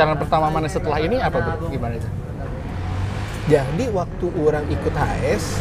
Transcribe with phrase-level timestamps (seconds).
[0.00, 1.68] pacaran pertama mana setelah ini apa Bro?
[1.68, 2.08] gimana itu
[3.52, 5.58] Jadi waktu orang ikut HS,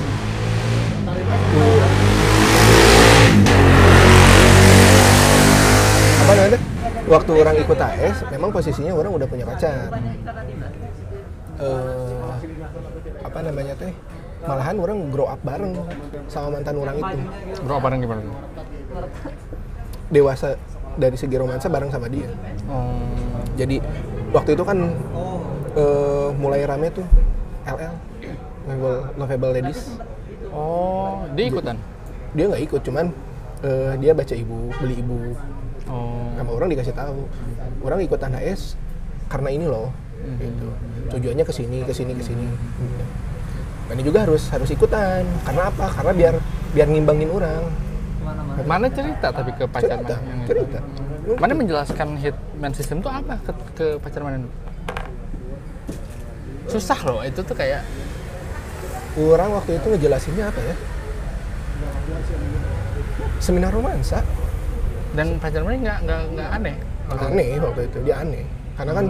[6.22, 6.60] apa namanya?
[7.10, 9.90] Waktu orang ikut HS, memang posisinya orang udah punya pacar.
[11.60, 12.30] Eh,
[13.26, 13.90] apa namanya teh?
[14.46, 15.74] Malahan orang grow up bareng
[16.30, 17.18] sama mantan orang itu.
[17.66, 18.38] bro apa gimana tuh?
[20.14, 20.62] Dewasa
[21.00, 22.28] dari segi romansa bareng sama dia.
[22.68, 23.02] Oh,
[23.56, 23.80] Jadi
[24.30, 24.78] waktu itu kan
[25.74, 27.06] eh, mulai rame tuh
[27.66, 27.94] LL,
[28.66, 29.82] Lovable, Lovable Ladies.
[30.50, 31.78] oh dia ikutan
[32.34, 33.10] Dia nggak ikut, cuman
[33.66, 35.34] eh, dia baca ibu, beli ibu.
[35.90, 37.26] oh Sama orang dikasih tahu,
[37.82, 38.78] orang ikutan HS
[39.30, 39.90] karena ini loh.
[40.20, 40.68] Gitu.
[41.10, 42.46] Tujuannya ke sini, ke sini, ke sini.
[43.90, 45.26] Ini juga harus harus ikutan.
[45.42, 45.90] Karena apa?
[45.90, 46.36] Karena biar
[46.78, 47.66] biar ngimbangin orang.
[48.66, 50.50] Mana cerita tapi ke pacar Cerita, mana yang itu?
[50.50, 50.80] cerita.
[51.38, 54.48] mana menjelaskan hitman system itu apa ke, ke pacar mana
[56.70, 57.82] susah loh itu tuh kayak
[59.18, 60.76] Orang waktu itu ngejelasinnya apa ya?
[63.42, 64.22] Seminar romansa.
[65.18, 66.76] dan pacar mana nggak nggak nggak aneh?
[67.10, 68.46] Aneh waktu itu dia aneh.
[68.78, 69.06] Karena kan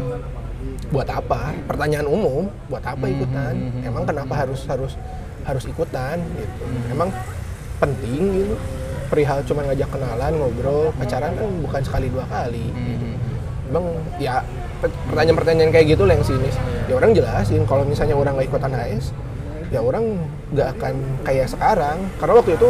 [0.89, 1.51] buat apa?
[1.67, 3.53] Pertanyaan umum buat apa ikutan?
[3.83, 4.95] emang kenapa harus harus
[5.43, 6.63] harus ikutan gitu?
[6.89, 7.11] Emang
[7.83, 8.55] penting gitu
[9.09, 12.69] perihal cuma ngajak kenalan ngobrol pacaran kan bukan sekali dua kali.
[13.69, 13.85] Emang
[14.17, 14.41] ya
[14.79, 16.55] pe- pertanyaan-pertanyaan kayak gitu lah yang sinis.
[16.85, 19.13] Ya orang jelasin kalau misalnya orang nggak ikutan HS
[19.69, 20.17] ya orang
[20.53, 21.97] nggak akan kayak sekarang.
[22.17, 22.69] Karena waktu itu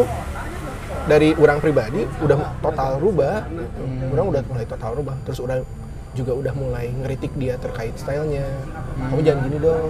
[1.07, 3.43] dari orang pribadi udah total rubah.
[3.47, 3.83] Gitu.
[4.11, 5.15] orang udah mulai total rubah.
[5.23, 5.63] Terus orang
[6.11, 8.43] juga udah mulai ngeritik dia terkait stylenya.
[8.97, 9.87] Kamu jangan gini dong.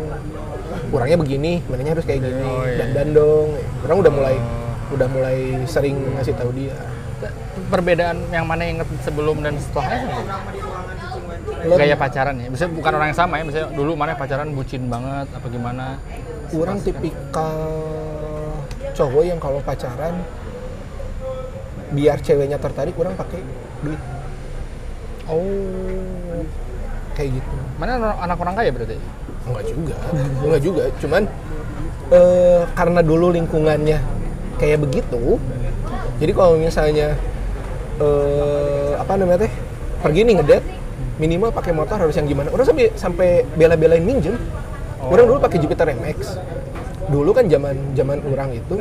[0.89, 2.45] Orangnya begini mananya harus kayak gini.
[2.45, 2.77] Oh, iya.
[2.77, 3.57] dan dan dong.
[3.85, 4.35] Orang udah mulai
[4.89, 5.37] udah mulai
[5.69, 6.75] sering ngasih tahu dia.
[7.67, 10.23] Perbedaan yang mana yang inget sebelum dan setelahnya
[11.75, 12.47] gaya pacaran ya.
[12.47, 15.85] Misalnya bukan orang yang sama ya misalnya dulu mana pacaran bucin banget apa gimana?
[16.55, 17.55] Orang tipikal
[18.95, 20.23] cowok yang kalau pacaran
[21.91, 23.41] biar ceweknya tertarik orang pakai
[23.83, 24.01] duit.
[25.27, 26.45] Oh.
[27.19, 27.55] Kayak gitu.
[27.75, 28.95] Mana anak orang kaya berarti?
[29.43, 29.95] Enggak juga,
[30.45, 30.83] enggak juga.
[31.03, 31.23] Cuman
[32.15, 33.99] eh, karena dulu lingkungannya
[34.59, 35.39] kayak begitu,
[36.19, 37.15] jadi kalau misalnya
[37.97, 39.53] eh, apa namanya teh
[39.99, 40.67] pergi nih ngedate,
[41.17, 42.51] minimal pakai motor harus yang gimana?
[42.51, 44.35] Orang sampai sampai bela-belain minjem.
[44.99, 46.35] Orang dulu pakai Jupiter MX.
[47.09, 48.75] Dulu kan zaman zaman orang itu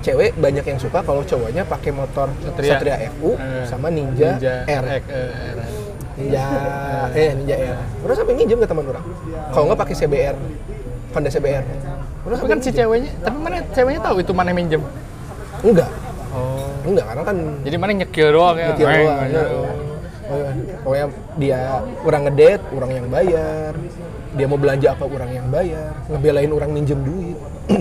[0.00, 2.70] cewek banyak yang suka kalau cowoknya pakai motor Satria.
[2.78, 4.84] Satria, FU Eh, sama Ninja, R.
[4.86, 5.58] eh, eh, R.
[6.16, 6.44] Ninja
[7.12, 7.76] eh Ninja R.
[8.00, 9.04] Orang sampai minjem ke teman orang.
[9.50, 10.36] Kalau nggak pakai CBR,
[11.12, 11.64] Honda CBR.
[12.26, 14.82] Orang tapi kan si ceweknya tapi mana ceweknya tahu itu mana yang minjem
[15.62, 15.90] enggak,
[16.34, 19.86] oh enggak karena kan jadi mana nyekil doang ya Meng, doang.
[20.26, 20.76] Oh, iya.
[20.82, 21.06] Pokoknya
[21.38, 21.60] dia
[22.02, 23.72] orang ngedate, orang yang bayar.
[24.34, 25.94] Dia mau belanja apa orang yang bayar.
[26.10, 27.38] Ngebelain orang minjem duit.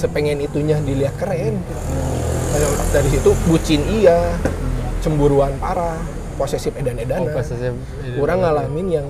[0.00, 1.58] Sepengen itunya dilihat keren.
[2.94, 4.38] Dari situ bucin iya,
[5.02, 5.98] cemburuan parah,
[6.38, 7.34] posesif oh edan-edanan.
[7.34, 7.74] pas saya
[8.22, 9.06] orang ngalamin yang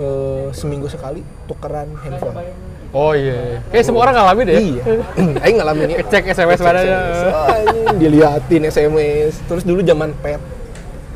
[0.00, 2.48] eh, seminggu sekali tukeran handphone.
[2.94, 4.82] Oh iya kayak semua orang ngalamin deh Iya,
[5.44, 5.98] Aing ngalamin ya.
[6.06, 6.94] Cek SMS padanya.
[6.94, 7.18] SMS.
[7.50, 9.32] Anjing, diliatin SMS.
[9.44, 10.38] Terus dulu zaman pet,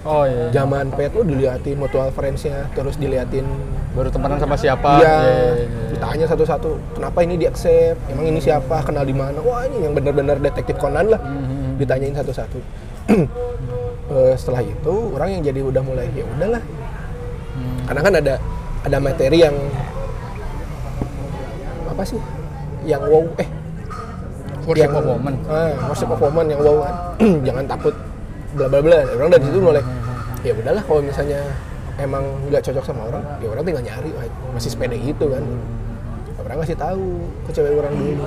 [0.03, 3.47] oh iya zaman pet lu diliatin mutual friends-nya, terus diliatin
[3.95, 5.67] baru temenan sama siapa Iya, Iya, iya, iya.
[5.91, 7.99] ditanya satu-satu, kenapa ini di accept?
[8.11, 8.83] Emang ini siapa?
[8.83, 9.39] Kenal di mana?
[9.41, 11.19] Wah ini yang benar-benar detektif Conan lah.
[11.19, 11.79] Mhm.
[11.79, 12.59] Ditanyain satu-satu.
[14.09, 16.65] Eh, setelah itu orang yang jadi udah mulai ya udahlah.
[17.53, 17.79] Hmm.
[17.85, 18.35] Karena kan ada
[18.81, 19.53] ada materi yang
[21.99, 22.21] apa sih?
[22.87, 23.49] Yang wow eh
[24.63, 26.95] worship yang- of woman Ah, worship of woman yang wow kan.
[27.51, 27.95] Jangan takut
[28.55, 28.99] bla bla bla.
[29.19, 29.83] Orang dari situ mulai
[30.47, 31.43] ya udahlah kalau misalnya
[31.99, 34.11] emang nggak cocok sama orang, ya orang tinggal nyari
[34.55, 35.43] masih sepeda gitu kan.
[36.39, 37.03] Orang ngasih tahu
[37.43, 38.23] ke cewek orang dulu.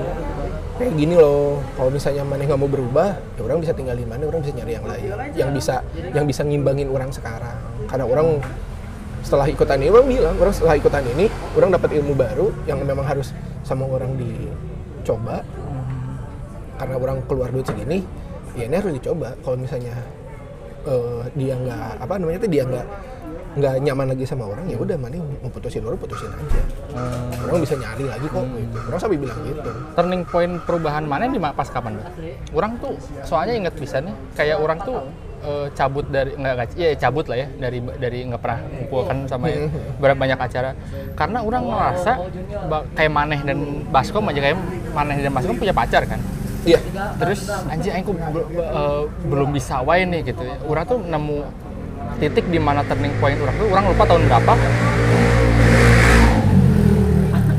[0.75, 4.44] Kayak gini loh, kalau misalnya mana nggak mau berubah, ya orang bisa tinggalin mana, orang
[4.44, 5.80] bisa nyari yang lain, yang bisa
[6.12, 7.56] yang bisa ngimbangin orang sekarang.
[7.88, 8.44] Karena orang
[9.24, 13.07] setelah ikutan ini orang bilang, orang setelah ikutan ini, orang dapat ilmu baru yang memang
[13.07, 13.31] harus
[13.62, 15.46] sama orang dicoba,
[16.78, 18.02] karena orang keluar duit segini
[18.58, 19.38] ya ini harus dicoba.
[19.46, 19.96] Kalau misalnya
[20.86, 22.88] eh, dia nggak apa namanya tuh dia nggak
[23.52, 26.62] nggak nyaman lagi sama orang ya udah mana mau putusin orang putusin aja.
[27.52, 28.78] Orang bisa nyari lagi kok gitu.
[28.88, 29.72] orang sampai bilang gitu.
[29.92, 32.07] Turning point perubahan mana di pas kapan Bro?
[32.56, 32.96] orang tuh
[33.28, 35.04] soalnya inget bisa nih kayak orang tuh
[35.42, 39.46] eh, cabut dari nggak iya cabut lah ya dari dari nggak pernah kumpul kan sama
[39.50, 39.68] ya,
[39.98, 40.72] berapa banyak acara.
[41.18, 42.12] Karena orang ngerasa
[42.96, 43.60] kayak Maneh dan
[43.90, 44.58] Baskom aja kayak
[44.94, 46.20] Maneh dan Baskom punya pacar kan.
[46.62, 46.78] Iya.
[47.18, 48.14] Terus anjing aku
[48.58, 50.46] eh, belum bisa wae nih gitu.
[50.46, 50.56] Ya.
[50.66, 51.38] Urang tuh nemu
[52.22, 54.54] titik di mana turning point orang tuh orang lupa tahun berapa.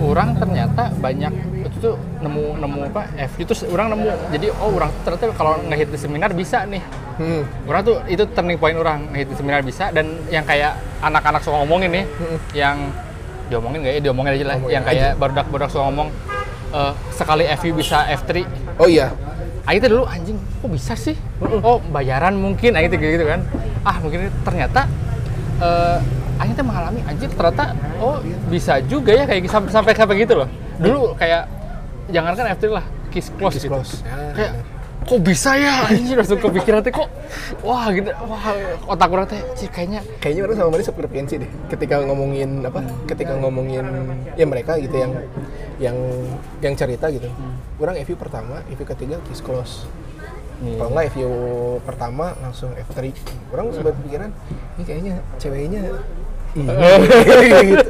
[0.03, 1.33] Orang ternyata banyak
[1.65, 5.89] itu tuh nemu nemu apa F itu orang nemu jadi oh orang ternyata kalau ngehit
[5.89, 6.85] di seminar bisa nih
[7.19, 7.43] Hmm.
[7.69, 11.91] orang tuh itu turning point orang di seminar bisa dan yang kayak anak-anak suka ngomongin
[11.93, 12.39] nih Mm-mm.
[12.57, 12.77] yang
[13.51, 16.09] diomongin nggak ya diomongin aja lah Ngomongin yang kayak barudak barudak suka ngomong
[16.73, 19.13] eh, sekali FU bisa F3 Oh iya.
[19.79, 21.15] Teh dulu anjing kok bisa sih?
[21.63, 23.47] Oh bayaran mungkin Aing teh gitu kan.
[23.87, 24.91] Ah mungkin ternyata
[25.63, 25.99] eh
[26.43, 28.19] Aing teh mengalami anjir ternyata oh
[28.51, 30.49] bisa juga ya kayak sampai sampai gitu loh.
[30.83, 31.47] Dulu kayak
[32.11, 33.71] jangankan F3 lah, kiss close Kiss gitu.
[33.71, 34.03] close.
[34.03, 34.72] Ya, kayak bener.
[35.03, 37.11] Kok bisa ya anjir langsung kepikiran teh kok
[37.67, 38.55] wah gitu wah
[38.87, 41.51] otak orang teh sih kayaknya Kayaknya orang sama Mari sefrekuensi deh.
[41.67, 42.81] Ketika ngomongin apa?
[43.11, 43.83] Ketika ngomongin
[44.39, 45.13] ya mereka gitu yang
[45.83, 45.97] yang
[46.63, 47.27] yang cerita gitu.
[47.83, 49.83] Orang FU pertama, FU ketiga kiss close.
[50.63, 51.29] nih, Kalau nggak FU
[51.83, 53.11] pertama langsung F3.
[53.51, 54.31] Orang sempat pikiran,
[54.79, 55.95] ini kayaknya ceweknya iya.
[57.75, 57.89] gitu.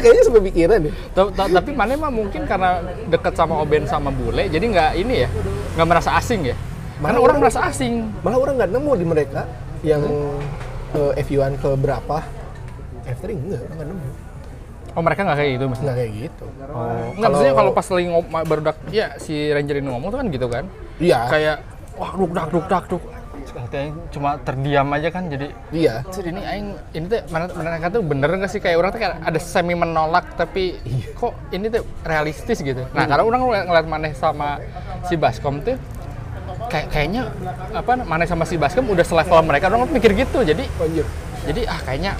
[0.00, 0.94] kayaknya sempat pikiran deh.
[1.12, 2.80] Ta- ta- tapi mana mah mungkin karena
[3.12, 5.28] deket sama Oben sama Bule jadi nggak ini ya
[5.76, 6.56] nggak merasa asing ya?
[6.56, 7.94] Karena Malah orang orang- merasa asing.
[8.20, 9.40] Malah orang nggak nemu di mereka
[9.82, 10.02] yang
[10.90, 12.18] eh, FU-an ke berapa.
[13.06, 14.08] F3 enggak, orang nggak nemu.
[14.88, 15.78] oh mereka nggak kayak gitu mas?
[15.78, 16.44] Nggak kayak gitu.
[16.66, 20.18] Oh, nggak maksudnya kalau pas lagi ngom baru dak, ya si Ranger ini ngomong tuh
[20.18, 20.64] kan gitu kan,
[20.96, 21.18] Iya.
[21.28, 21.56] kayak
[21.94, 23.02] wah duk dak duk dak duk,
[23.56, 26.04] Kayaknya cuma terdiam aja kan jadi Iya.
[26.12, 29.16] "Cid, ini aing ini tuh mana mereka tuh bener nggak sih kayak orang tuh kayak
[29.24, 30.76] ada semi menolak tapi
[31.16, 32.84] kok ini tuh realistis gitu.
[32.92, 34.60] Nah karena orang ngeliat, Maneh sama
[35.08, 35.80] si Baskom tuh
[36.68, 37.32] kayak kayaknya
[37.72, 40.64] apa Maneh sama si Baskom udah selevel mereka orang mikir gitu jadi
[41.48, 42.12] jadi ah kayaknya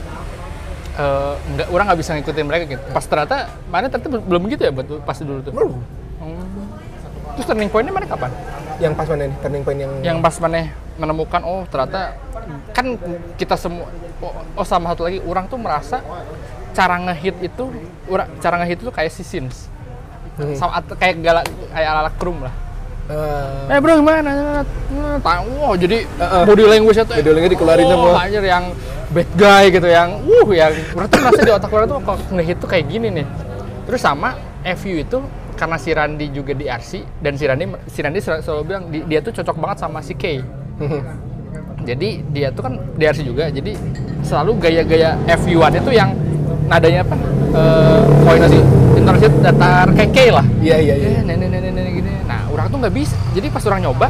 [0.97, 2.83] eh, nggak orang nggak bisa ngikutin mereka gitu.
[2.97, 3.37] Pas ternyata
[3.69, 5.53] Maneh ternyata belum gitu ya betul pas dulu tuh.
[5.53, 5.73] Belum.
[6.17, 6.45] Hmm.
[7.37, 8.33] Terus turning point-nya mana kapan?
[8.77, 9.37] Yang pas mana nih?
[9.41, 10.61] Turning point yang Yang pas mana
[10.97, 12.17] menemukan oh ternyata
[12.73, 12.97] kan
[13.37, 13.85] kita semua
[14.25, 16.01] oh, oh sama satu lagi orang tuh merasa
[16.73, 17.69] cara ngehit itu
[18.09, 19.69] ura- cara ngehit itu kayak si Sims.
[20.37, 20.57] Hmm.
[20.57, 22.55] Sama kayak galak kayak ala krum lah.
[23.07, 24.61] Eh, Eh bro gimana?
[25.23, 26.43] Tahu, wah jadi Uh-uh.
[26.43, 28.25] body language itu Body language dikeluarin oh, semua.
[28.27, 28.65] anjir yang
[29.15, 32.69] bad guy gitu yang uh yang berarti merasa di otak orang tuh kalau ngehit tuh
[32.69, 33.27] kayak gini nih.
[33.87, 34.35] Terus sama
[34.77, 35.19] FU itu
[35.57, 39.19] karena si Randy juga di RC dan si Randy si Randy selalu, bilang di- dia
[39.19, 40.45] tuh cocok banget sama si Kay.
[41.89, 43.79] Jadi dia tuh kan di RC juga, jadi
[44.21, 46.11] selalu gaya-gaya FU-an itu yang
[46.67, 47.15] nadanya apa?
[47.57, 48.63] Eh, poin sih
[48.99, 51.09] intonasi datar kayak Kay lah Iya iya iya.
[51.09, 54.09] eh nenek nenek nenek gini nah orang tuh nggak bisa jadi pas orang nyoba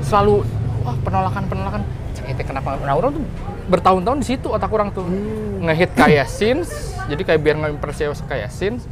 [0.00, 0.40] selalu
[0.86, 1.80] wah penolakan penolakan
[2.16, 3.22] cek itu kenapa nah orang tuh
[3.68, 5.04] bertahun-tahun di situ otak orang tuh
[5.60, 8.88] ngehit kayak sins jadi kayak biar ngeimpresius kayak sins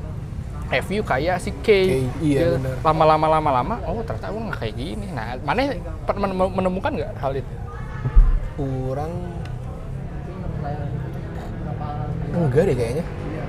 [0.67, 5.39] FU kayak si K, K, iya, lama-lama lama-lama oh ternyata orang nggak kayak gini nah
[5.47, 5.79] mana
[6.51, 7.55] menemukan nggak hal itu
[8.57, 9.13] Kurang
[12.37, 13.05] enggak deh kayaknya.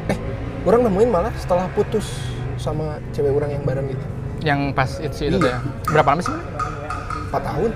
[0.07, 0.17] Eh,
[0.63, 2.07] orang nemuin malah setelah putus
[2.55, 4.05] sama cewek orang yang bareng itu.
[4.45, 5.57] yang pas itu itu Iya.
[5.57, 5.59] ya
[5.89, 6.29] berapa lama sih?
[6.29, 7.71] 4 tahun.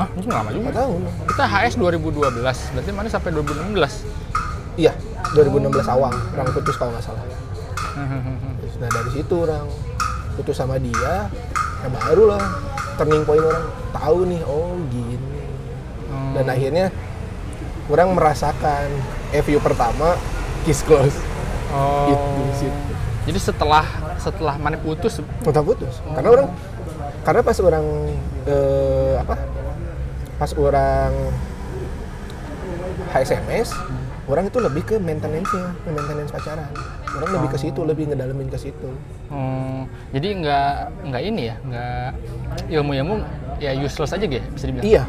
[0.00, 1.00] Hah, itu lama juga 4 tahun.
[1.28, 4.06] kita HS 2012 berarti mana sampai 2016
[4.80, 4.96] Iya,
[5.36, 7.20] 2016 awal orang putus kalau nggak salah.
[8.80, 9.68] Nah dari situ orang
[10.40, 11.28] putus sama dia,
[11.84, 12.44] ya baru lah
[12.96, 15.40] turning point orang tahu nih, oh gini.
[16.08, 16.32] Hmm.
[16.40, 16.86] Dan akhirnya
[17.92, 18.88] orang merasakan
[19.44, 20.16] FU pertama
[20.64, 21.16] kiss close.
[21.76, 22.08] oh.
[22.08, 22.80] Gitu situ.
[23.28, 23.84] Jadi setelah
[24.16, 26.00] setelah mana putus Udah putus.
[26.16, 26.48] Karena orang
[27.20, 27.84] karena pas orang
[28.48, 29.36] eh, apa?
[30.40, 31.12] Pas orang
[33.12, 33.76] HSMS,
[34.30, 36.70] orang itu lebih ke maintenance-nya, ke maintenance pacaran.
[37.10, 38.88] Orang lebih ke situ, lebih ngedalemin ke situ.
[39.26, 40.70] Hmm, jadi nggak
[41.10, 42.08] nggak ini ya, nggak
[42.70, 43.14] ilmu-ilmu
[43.58, 44.86] ya useless aja gitu bisa dibilang.
[44.86, 45.02] Iya.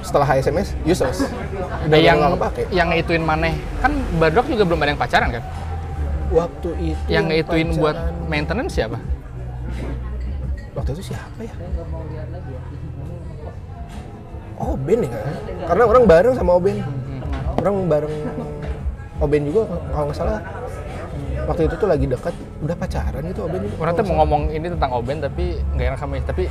[0.00, 1.18] Setelah HSMS, useless.
[1.90, 2.62] Nah, yang nggak kepake.
[2.70, 5.42] yang ngituin maneh kan Badok juga belum ada yang pacaran kan?
[6.30, 8.98] Waktu itu Yang ngituin buat pacaran- maintenance siapa?
[10.70, 11.52] waktu itu siapa ya?
[14.56, 15.10] Oh Ben ya?
[15.66, 16.78] Karena orang bareng sama Oben.
[17.58, 18.12] Orang bareng
[19.20, 20.40] Oben juga kalau nggak salah.
[21.48, 23.76] Waktu itu tuh lagi dekat, udah pacaran gitu Oben juga.
[23.84, 26.44] Orang tuh mau ngomong ini tentang Oben tapi nggak enak sama tapi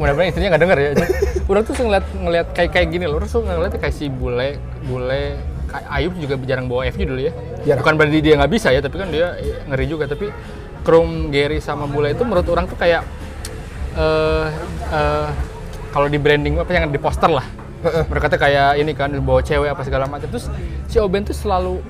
[0.00, 0.90] mudah-mudahan istrinya nggak denger ya.
[1.50, 3.20] Orang tuh ngeliat ngeliat kayak kayak gini loh.
[3.20, 4.56] Tuh ngeliat kayak si bule
[4.88, 5.36] bule
[5.70, 7.32] Ayub juga jarang bawa FG dulu ya.
[7.62, 7.82] Jarang.
[7.84, 10.10] Bukan berarti dia nggak bisa ya, tapi kan dia eh, ngeri juga.
[10.10, 10.26] Tapi
[10.82, 13.04] Krum, Gary sama bule itu menurut orang tuh kayak
[13.94, 14.48] eh
[14.90, 15.28] eh,
[15.90, 17.46] kalau di branding apa yang di poster lah.
[17.82, 20.28] Mereka tuh kayak ini kan bawa cewek apa segala macam.
[20.28, 20.46] Terus
[20.86, 21.80] si Oben tuh selalu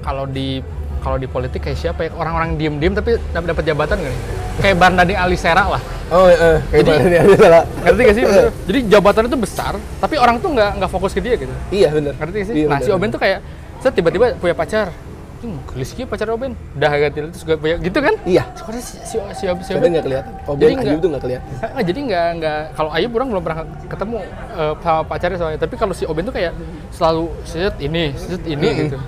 [0.00, 0.60] kalau di
[1.00, 4.22] kalau di politik kayak siapa ya orang-orang diem-diem tapi dapat dapat jabatan gak nih?
[4.56, 5.82] Kayak Barnadi Alisera lah.
[6.06, 7.18] Oh, eh, kayak Jadi- nih?
[7.18, 7.62] Ada salah.
[7.82, 11.18] ngerti gak sih Maksudnya, jadi jabatan itu besar tapi orang tuh nggak nggak fokus ke
[11.18, 12.14] dia gitu Iya, bener.
[12.14, 13.38] ngerti gak sih Iya, nah bener, si Oben tuh kayak
[13.82, 14.94] saya tiba-tiba punya pacar
[15.36, 18.44] Gitu pacar Oben udah gitu terus gue punya gitu kan Iya.
[18.54, 20.32] Soalnya si, si, si, si Kadang Oben nggak kelihatan.
[20.44, 21.50] Oh, Jadi Ayub tuh nggak kelihatan.
[21.82, 24.16] Jadi nggak nggak kalau Ayub orang belum pernah ketemu
[24.52, 26.52] eh, sama pacarnya soalnya tapi kalau si Oben tuh kayak
[26.90, 28.82] selalu set ini set ini Mm-mm.
[28.86, 28.98] gitu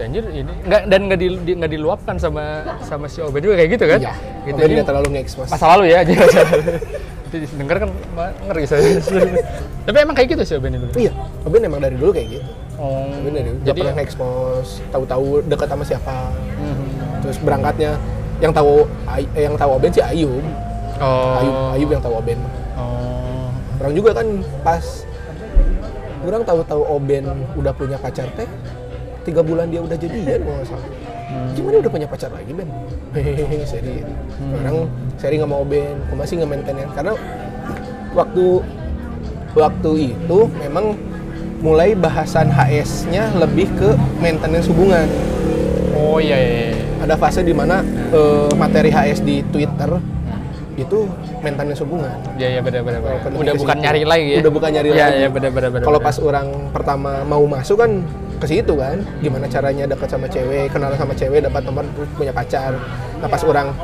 [0.00, 2.44] anjir ini nggak dan nggak di, di- nggak diluapkan sama
[2.82, 4.14] sama si Oben juga kayak gitu kan Iya.
[4.44, 5.50] gitu Ben Ini nggak terlalu nge-expose.
[5.50, 6.24] masa lalu ya jadi
[7.28, 7.90] itu denger kan
[8.48, 8.80] ngeri saya
[9.86, 12.48] tapi emang kayak gitu sih Oben itu Iya, oh, Ben emang dari dulu kayak gitu.
[12.78, 13.58] Oh, Ben dari dulu.
[13.58, 16.18] Nggak jadi pernah nge-expose, tahu-tahu dekat sama siapa.
[16.58, 16.86] Mhm.
[17.26, 17.90] Terus berangkatnya
[18.38, 18.86] yang tahu
[19.34, 20.42] eh, yang tahu Oben sih Ayub.
[21.02, 22.38] oh Ayub, Ayub yang tahu Oben.
[22.78, 24.26] oh Orang juga kan
[24.62, 25.06] pas
[26.22, 28.46] orang tahu-tahu Oben udah punya pacar teh
[29.22, 30.88] tiga bulan dia udah jadian kalau nggak salah.
[31.52, 32.68] Gimana udah punya pacar lagi Ben?
[33.12, 34.00] Hehehe, seri.
[34.64, 34.88] Orang
[35.20, 37.12] seri nggak mau Ben, aku masih nggak maintain karena
[38.16, 38.44] waktu
[39.52, 40.96] waktu itu memang
[41.58, 43.90] mulai bahasan HS-nya lebih ke
[44.22, 45.06] maintenance hubungan.
[45.98, 46.76] oh iya iya, iya.
[47.02, 49.90] Ada fase di mana eh, materi HS di Twitter
[50.78, 51.10] itu
[51.42, 52.14] maintenance hubungan.
[52.38, 53.00] Iya iya benar benar.
[53.34, 53.82] Udah bukan situ.
[53.82, 54.38] nyari lagi ya.
[54.38, 55.18] Udah bukan nyari Iya lagi.
[55.18, 55.84] iya benar benar benar.
[55.84, 58.06] Kalau pas orang pertama mau masuk kan
[58.38, 62.30] ke situ kan, gimana caranya dekat sama cewek, kenal sama cewek, dapat nomor terus punya
[62.30, 62.78] pacar.
[63.18, 63.74] Nah pas orang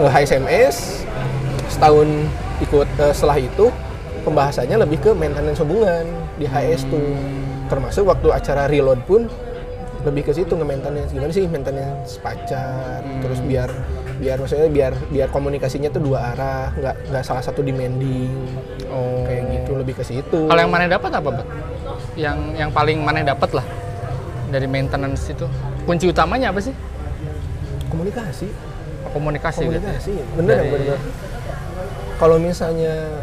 [0.00, 1.04] eh, HSMS
[1.68, 2.08] setahun
[2.64, 3.68] ikut eh, setelah itu
[4.24, 6.08] pembahasannya lebih ke maintenance hubungan
[6.40, 7.14] di HS tuh.
[7.68, 9.28] Termasuk waktu acara reload pun
[10.04, 13.72] lebih ke situ nge-maintenance gimana sih maintenance pacar terus biar
[14.20, 18.28] biar maksudnya biar biar komunikasinya tuh dua arah nggak nggak salah satu demanding
[18.92, 19.24] oh.
[19.24, 21.46] kayak gitu lebih ke situ Kalau yang mana dapat apa, Pak?
[22.20, 23.64] Yang yang paling mana dapat lah
[24.52, 25.48] dari maintenance itu.
[25.88, 26.76] Kunci utamanya apa sih?
[27.94, 28.48] komunikasi
[29.14, 29.78] Komunikasi, gitu.
[29.78, 30.98] komunikasi bener Dari- bener
[32.14, 33.22] kalau misalnya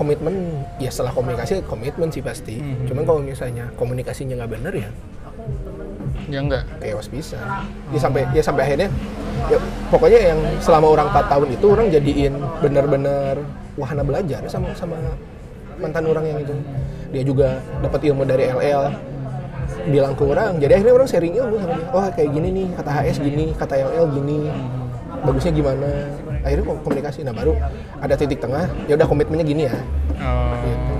[0.00, 2.56] komitmen ya setelah komunikasi komitmen sih pasti.
[2.56, 2.88] Mhm.
[2.88, 4.90] cuman kalau misalnya komunikasinya nggak bener ya
[6.30, 6.62] Ya enggak.
[6.78, 7.38] chaos bisa.
[7.90, 8.88] Ya sampai ya sampai akhirnya
[9.48, 9.58] ya
[9.90, 13.34] pokoknya yang selama orang 4 tahun itu orang jadiin bener-bener
[13.74, 14.94] wahana belajar sama sama
[15.76, 16.54] mantan orang yang itu.
[17.10, 17.48] Dia juga
[17.82, 18.94] dapat ilmu dari LL
[19.88, 21.86] bilang ke orang jadi akhirnya orang sharing ilmu sama dia.
[21.90, 24.38] Oh kayak gini nih kata HS gini kata LL gini.
[25.20, 25.88] Bagusnya gimana
[26.40, 27.52] akhirnya kom- komunikasi nah baru
[27.98, 29.76] ada titik tengah ya udah komitmennya gini ya
[30.16, 30.52] Oh.
[30.60, 30.94] gitu.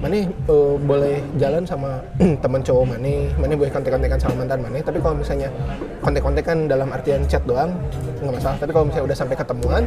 [0.00, 2.00] Mane eh, boleh jalan sama
[2.44, 5.48] teman cowok Mane, Mane boleh kontek-kontekan sama mantan Mane, tapi kalau misalnya
[6.00, 7.72] kontek-kontekan dalam artian chat doang
[8.20, 8.56] nggak masalah.
[8.56, 9.82] Tapi kalau misalnya udah sampai ketemuan,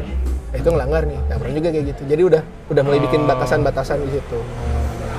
[0.50, 1.20] ya itu ngelanggar nih.
[1.24, 2.02] Nah, orang juga kayak gitu.
[2.06, 3.28] Jadi udah udah mulai bikin Oh.
[3.28, 4.40] batasan-batasan di situ.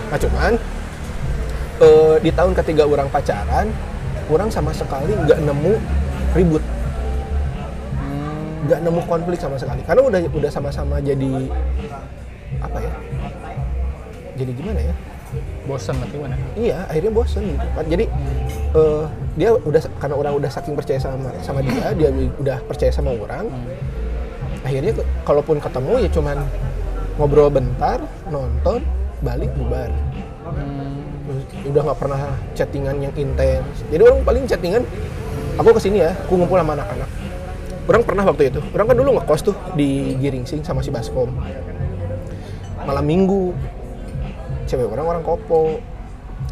[0.09, 0.53] Nah, cuman
[1.79, 3.67] eh, di tahun ketiga orang pacaran,
[4.27, 5.75] orang sama sekali nggak nemu
[6.35, 6.63] ribut.
[8.69, 9.81] Nggak nemu konflik sama sekali.
[9.89, 11.49] Karena udah udah sama-sama jadi
[12.61, 12.93] apa ya?
[14.37, 14.95] Jadi gimana ya?
[15.69, 16.37] Bosan atau gimana?
[16.57, 17.85] Iya, akhirnya bosen gitu kan.
[17.89, 18.05] Jadi
[18.77, 19.05] eh,
[19.37, 22.09] dia udah karena orang udah saking percaya sama sama dia, dia
[22.39, 23.49] udah percaya sama orang.
[24.65, 26.39] Akhirnya ke- kalaupun ketemu ya cuman
[27.17, 27.99] ngobrol bentar,
[28.29, 28.85] nonton,
[29.25, 29.91] balik bubar.
[30.49, 31.05] Hmm.
[31.69, 32.21] Udah nggak pernah
[32.57, 33.85] chattingan yang intens.
[33.93, 34.83] Jadi orang paling chattingan,
[35.61, 37.11] aku ke sini ya, aku ngumpul sama anak-anak.
[37.89, 41.33] Orang pernah waktu itu, orang kan dulu ngekos tuh di Giringsing sama si Baskom.
[42.85, 43.57] Malam minggu,
[44.69, 45.81] cewek orang orang kopo,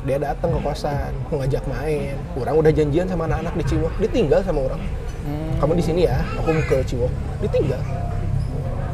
[0.08, 2.16] dia datang ke kosan, ngajak main.
[2.40, 4.80] Orang udah janjian sama anak-anak di Ciwok, ditinggal sama orang.
[5.28, 5.52] Hmm.
[5.60, 7.12] Kamu di sini ya, aku mau ke Ciwok,
[7.44, 7.82] ditinggal.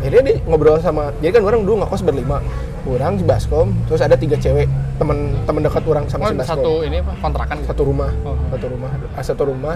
[0.03, 2.43] Akhirnya dia ngobrol sama, jadi kan orang dulu ngekos berlima,
[2.83, 4.67] orang si Baskom, terus ada tiga cewek
[4.99, 7.13] temen temen dekat orang sama Oh, si Baskom satu ini apa?
[7.23, 7.67] Kontrakan gitu.
[7.71, 8.35] satu rumah Oh.
[8.51, 9.75] satu rumah ah, satu rumah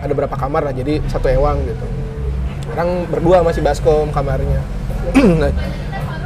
[0.00, 1.86] ada berapa kamar lah jadi satu ewang gitu.
[2.72, 4.60] Orang berdua masih baskom kamarnya.
[5.40, 5.52] Nah,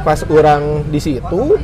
[0.05, 1.57] pas orang di situ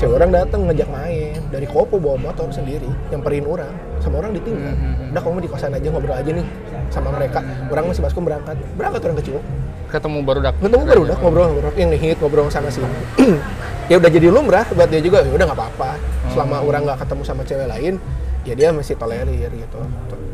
[0.00, 1.36] cewek orang datang ngajak main.
[1.52, 3.70] Dari kopo bawa motor sendiri nyamperin orang.
[4.02, 4.74] Sama orang ditinggal.
[4.74, 5.10] Hmm.
[5.14, 6.46] udah kamu di kosan aja ngobrol aja nih
[6.90, 7.44] sama mereka.
[7.70, 8.56] Orang masih baskom berangkat.
[8.74, 9.44] Berangkat orang ke Ciwok
[9.92, 10.54] Ketemu baru dak.
[10.56, 12.88] ketemu baru udah ngobrol ngobrol yang ngehit ngobrol sana sini
[13.92, 15.20] ya udah jadi lumrah buat dia juga.
[15.20, 15.90] Ya udah nggak apa-apa.
[16.32, 17.94] Selama orang nggak ketemu sama cewek lain
[18.42, 19.80] ya dia masih tolerir gitu.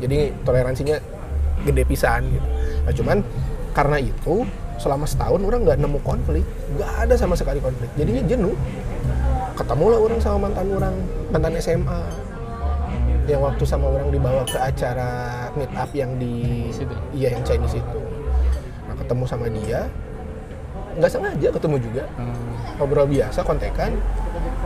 [0.01, 0.97] Jadi toleransinya
[1.65, 2.49] gede pisan gitu.
[2.87, 3.19] Nah cuman
[3.77, 4.47] karena itu
[4.79, 6.47] selama setahun orang nggak nemu konflik
[6.79, 7.91] nggak ada sama sekali konflik.
[7.99, 8.57] Jadinya jenuh.
[9.59, 10.95] Ketemu lah orang sama mantan orang
[11.35, 12.01] mantan SMA
[13.29, 15.11] yang waktu sama orang dibawa ke acara
[15.53, 16.95] meet up yang di Situ.
[17.13, 18.01] iya yang Chinese itu.
[18.89, 19.85] Nah ketemu sama dia
[20.97, 22.05] nggak sengaja ketemu juga.
[22.17, 22.57] Hmm.
[22.81, 23.93] ngobrol biasa kontekan.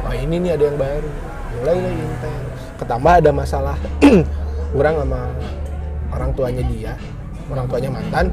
[0.05, 1.11] Wah ini nih ada yang baru
[1.59, 3.77] mulai lah intens ketambah ada masalah
[4.79, 5.21] orang sama
[6.13, 6.93] orang tuanya dia
[7.49, 8.27] orang tuanya mantan.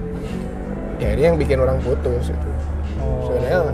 [1.00, 2.50] Ya ini yang bikin orang putus itu
[3.24, 3.72] sebenarnya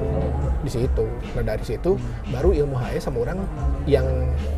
[0.61, 1.05] di situ.
[1.33, 1.97] Nah dari situ
[2.29, 3.37] baru ilmu HS sama orang
[3.85, 4.05] yang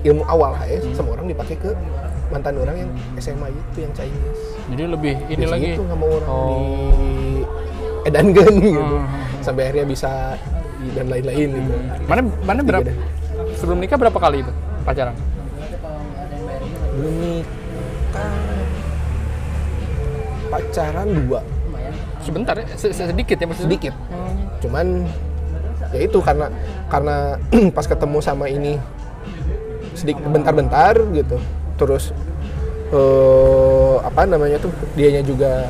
[0.04, 1.72] ilmu awal HS sama orang dipakai ke
[2.28, 4.42] mantan orang yang SMA itu yang Chinese.
[4.68, 5.70] Jadi lebih ini Di lagi.
[5.76, 6.92] situ sama orang Oh.
[6.92, 7.12] di
[8.04, 8.80] edankan gitu.
[8.80, 9.06] Hmm.
[9.40, 10.12] sampai akhirnya bisa
[10.92, 11.72] dan lain-lain gitu.
[12.04, 12.92] Mana mana berapa?
[13.56, 14.52] Sebelum nikah berapa kali itu
[14.88, 15.16] pacaran?
[16.98, 18.34] belum nikah
[20.48, 21.42] pacaran dua
[22.18, 23.68] Sebentar ya, se- se- sedikit ya maksudnya.
[23.70, 23.94] sedikit
[24.58, 25.06] cuman
[25.94, 26.50] ya itu karena
[26.90, 27.38] karena
[27.76, 28.82] pas ketemu sama ini
[29.94, 31.38] sedikit bentar-bentar gitu
[31.78, 32.10] terus
[32.90, 35.68] eh apa namanya tuh dianya juga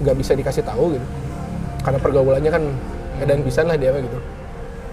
[0.00, 1.06] nggak bisa dikasih tahu gitu
[1.80, 2.62] karena pergaulannya kan
[3.20, 4.18] edan pisan lah dia gitu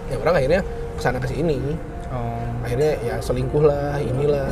[0.07, 0.61] ya orang akhirnya
[0.93, 1.96] ke sana ke sini Oh.
[2.67, 4.51] Akhirnya ya selingkuh lah inilah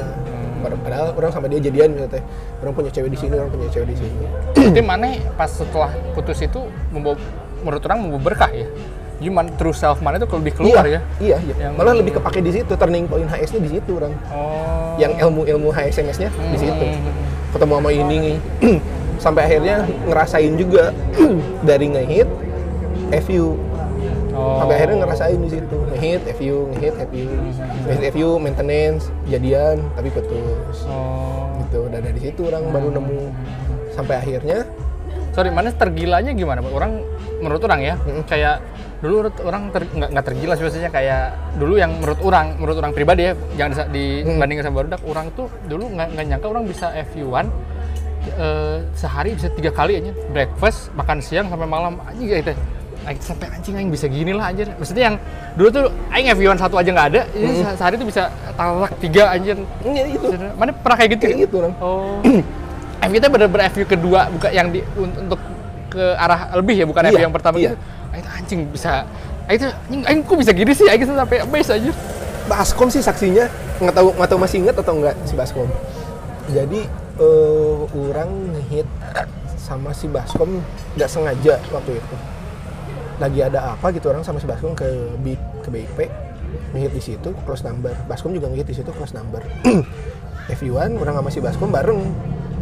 [0.57, 2.23] Pad- padahal orang sama dia jadian gitu teh
[2.57, 5.05] orang punya cewek di sini orang punya cewek di sini Jadi mana
[5.35, 6.57] pas setelah putus itu
[6.89, 7.19] membawa,
[7.59, 8.65] menurut orang membawa berkah ya.
[9.15, 11.01] Man, true self mana itu lebih keluar iya, ya.
[11.17, 14.11] iya iya Yang- malah lebih kepake di situ turning point HS nya di situ orang
[14.27, 14.97] Oh.
[14.97, 17.15] yang ilmu-ilmu HSMS nya di situ Hmm.
[17.51, 18.37] ketemu sama ini nih
[19.23, 20.91] sampai akhirnya ngerasain juga
[21.69, 22.27] dari ngehit
[23.21, 23.55] FU
[24.35, 24.59] Oh.
[24.59, 25.77] sampai akhirnya ngerasain di situ.
[25.95, 27.23] Ngehit FU ngehit FU
[27.87, 30.83] ngehit FU maintenance jadian tapi putus.
[30.85, 31.55] Oh.
[31.65, 31.87] gitu.
[31.87, 33.21] Dan dari situ orang baru nemu.
[33.95, 34.67] Sampai akhirnya
[35.35, 36.63] Sorry, mana tergilanya gimana?
[36.63, 37.03] Orang
[37.43, 38.23] menurut orang ya, Mm-mm.
[38.23, 38.63] kayak
[39.03, 41.23] dulu menurut orang ter, nggak tergila sih biasanya kayak
[41.59, 45.91] dulu yang menurut orang, menurut orang pribadi ya, jangan dibandingkan sama barudak, orang tuh dulu
[45.91, 47.51] nggak nggak nyangka orang bisa FU1
[48.31, 50.15] eh, sehari bisa tiga kali aja.
[50.31, 51.99] Breakfast makan siang sampai malam.
[52.07, 52.55] Anjing gitu
[53.05, 55.15] Aing sampai anjing aing bisa gini lah anjir maksudnya yang
[55.53, 59.29] dulu tuh aing FU1 satu aja nggak ada jadi se- sehari tuh bisa talak tiga
[59.29, 61.43] anjir ya itu mana pernah kayak gitu kayak ya?
[61.45, 62.17] gitu orang Oh.
[62.97, 65.37] FV kita bener-bener FV kedua bukan yang di un- untuk
[65.87, 67.63] ke arah lebih ya bukan Iya, FV yang pertama iya.
[67.69, 67.77] gitu.
[68.15, 68.91] Itu anjing bisa
[69.45, 71.91] ah, itu anjing, anjing kok bisa gini sih anjing sampai base aja.
[72.45, 73.45] Baskom sih saksinya
[73.79, 75.69] nggak tahu nggak tahu masih inget atau enggak si Baskom.
[76.47, 76.81] Jadi
[77.15, 78.87] eh, orang ngehit
[79.55, 80.61] sama si Baskom
[80.93, 82.15] nggak sengaja waktu itu.
[83.21, 84.87] Lagi ada apa gitu orang sama si Baskom ke
[85.23, 85.99] BIP ke BIP
[86.75, 87.95] ngehit di situ close number.
[88.07, 89.43] Baskom juga ngehit di situ close number.
[90.59, 92.01] FU1 orang sama si Baskom bareng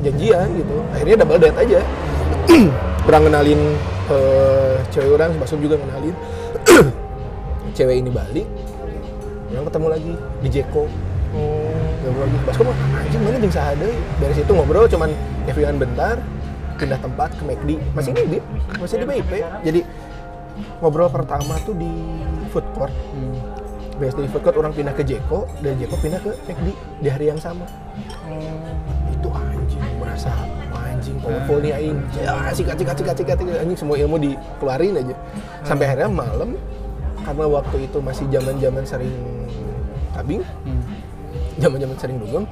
[0.06, 0.76] janjian gitu.
[0.94, 1.80] Akhirnya double date aja.
[3.10, 3.62] orang kenalin
[4.08, 6.16] eh, cewek orang, si Baskom juga kenalin.
[7.78, 8.46] cewek ini balik,
[9.50, 10.14] orang ketemu lagi
[10.46, 10.86] di Jeko
[12.04, 13.90] ngobrol lagi Baskom anjing mana jeung sahade
[14.22, 15.10] dari situ ngobrol cuman
[15.50, 16.16] FU-an bentar
[16.78, 18.46] pindah tempat ke McD masih di BIP
[18.78, 19.32] masih di BIP
[19.64, 19.82] jadi
[20.82, 21.90] ngobrol pertama tuh di
[22.52, 22.94] food court.
[23.14, 23.38] Hmm.
[23.94, 27.30] beres dari food court orang pindah ke Jeko dari Jeko pindah ke McD di hari
[27.30, 27.62] yang sama.
[29.14, 30.34] Itu anjing merasa
[30.74, 33.62] anjing powerful nih aing ya sikat sikat sikat sikat sikat.
[33.62, 35.16] anjing semua ilmu dikeluarin aja.
[35.62, 36.58] Sampai akhirnya malam
[37.22, 39.14] karena waktu itu masih zaman zaman sering
[40.18, 40.82] tabing Hmm.
[41.62, 42.44] zaman zaman sering dugem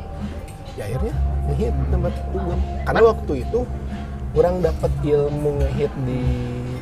[0.78, 1.14] ya akhirnya
[1.50, 2.60] ngehit tempat dugem.
[2.86, 3.60] Karena waktu itu
[4.32, 6.22] kurang dapat ilmu ngehit di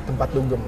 [0.06, 0.62] tempat dugem